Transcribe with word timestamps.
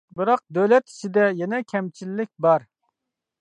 بىراق 0.19 0.39
دۆلەت 0.57 0.87
ئىچىدە 0.93 1.27
يەنە 1.41 1.59
كەمچىللىك 1.73 2.33
بار. 2.47 2.67